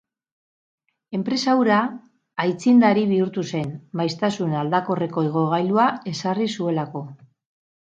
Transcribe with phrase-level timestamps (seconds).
[1.17, 1.81] Enpresa hura
[2.45, 3.71] aitzindari bihurtu zen,
[4.03, 7.09] maiztasun aldakorreko igogailua ezarri zuelako.